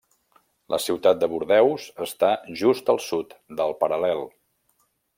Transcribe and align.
La 0.73 0.79
ciutat 0.85 1.19
de 1.23 1.29
Bordeus 1.33 1.87
està 2.07 2.33
just 2.65 2.93
al 2.95 3.05
sud 3.11 3.39
del 3.61 3.79
paral·lel. 3.85 4.29